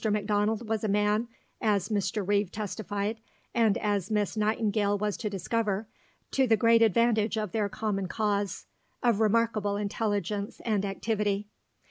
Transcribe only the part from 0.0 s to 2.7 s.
Macdonald was a man, as Mr. Reeve